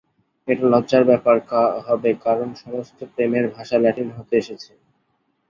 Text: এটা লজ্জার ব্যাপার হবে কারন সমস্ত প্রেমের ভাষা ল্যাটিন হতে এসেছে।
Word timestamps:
এটা 0.47 0.65
লজ্জার 0.73 1.03
ব্যাপার 1.09 1.35
হবে 1.87 2.09
কারন 2.23 2.49
সমস্ত 2.61 2.99
প্রেমের 3.13 3.45
ভাষা 3.55 3.77
ল্যাটিন 3.79 4.09
হতে 4.17 4.33
এসেছে। 4.41 4.71